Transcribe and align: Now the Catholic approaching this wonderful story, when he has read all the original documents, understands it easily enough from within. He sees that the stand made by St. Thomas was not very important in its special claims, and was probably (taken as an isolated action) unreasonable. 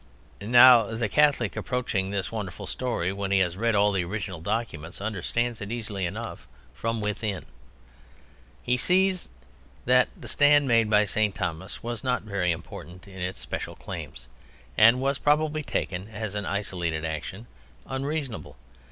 Now 0.41 0.85
the 0.95 1.07
Catholic 1.07 1.55
approaching 1.55 2.09
this 2.09 2.31
wonderful 2.31 2.65
story, 2.65 3.13
when 3.13 3.29
he 3.29 3.37
has 3.37 3.55
read 3.55 3.75
all 3.75 3.91
the 3.91 4.03
original 4.03 4.41
documents, 4.41 4.99
understands 4.99 5.61
it 5.61 5.71
easily 5.71 6.07
enough 6.07 6.47
from 6.73 7.01
within. 7.01 7.45
He 8.63 8.77
sees 8.77 9.29
that 9.85 10.07
the 10.19 10.27
stand 10.27 10.67
made 10.67 10.89
by 10.89 11.05
St. 11.05 11.35
Thomas 11.35 11.83
was 11.83 12.03
not 12.03 12.23
very 12.23 12.51
important 12.51 13.07
in 13.07 13.21
its 13.21 13.41
special 13.41 13.75
claims, 13.75 14.27
and 14.75 14.99
was 15.01 15.19
probably 15.19 15.61
(taken 15.61 16.07
as 16.07 16.33
an 16.33 16.47
isolated 16.47 17.05
action) 17.05 17.45
unreasonable. 17.85 18.57